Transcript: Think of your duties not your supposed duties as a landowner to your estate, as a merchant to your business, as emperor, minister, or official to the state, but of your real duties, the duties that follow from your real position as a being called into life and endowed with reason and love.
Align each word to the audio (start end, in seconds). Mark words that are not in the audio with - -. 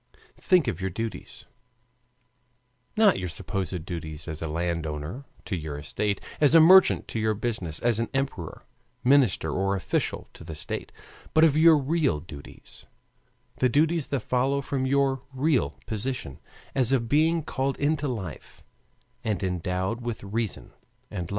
Think 0.39 0.67
of 0.67 0.81
your 0.81 0.89
duties 0.89 1.45
not 2.97 3.19
your 3.19 3.29
supposed 3.29 3.85
duties 3.85 4.27
as 4.27 4.41
a 4.41 4.47
landowner 4.47 5.25
to 5.45 5.55
your 5.55 5.77
estate, 5.77 6.19
as 6.39 6.55
a 6.55 6.59
merchant 6.59 7.07
to 7.09 7.19
your 7.19 7.35
business, 7.35 7.79
as 7.81 8.01
emperor, 8.11 8.63
minister, 9.03 9.51
or 9.51 9.75
official 9.75 10.27
to 10.33 10.43
the 10.43 10.55
state, 10.55 10.91
but 11.35 11.43
of 11.43 11.55
your 11.55 11.77
real 11.77 12.19
duties, 12.19 12.87
the 13.57 13.69
duties 13.69 14.07
that 14.07 14.21
follow 14.21 14.59
from 14.59 14.87
your 14.87 15.21
real 15.31 15.77
position 15.85 16.39
as 16.73 16.91
a 16.91 16.99
being 16.99 17.43
called 17.43 17.77
into 17.77 18.07
life 18.07 18.63
and 19.23 19.43
endowed 19.43 20.01
with 20.01 20.23
reason 20.23 20.71
and 21.11 21.25
love. 21.25 21.29